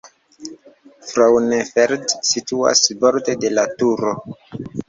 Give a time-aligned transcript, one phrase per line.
[1.09, 4.19] Frauenfeld situas borde de la Turo.